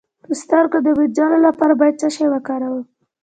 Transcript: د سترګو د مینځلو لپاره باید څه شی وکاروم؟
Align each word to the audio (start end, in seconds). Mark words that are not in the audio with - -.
د 0.27 0.29
سترګو 0.41 0.77
د 0.85 0.87
مینځلو 0.97 1.37
لپاره 1.47 1.73
باید 1.81 1.99
څه 2.01 2.07
شی 2.15 2.25
وکاروم؟ 2.29 2.83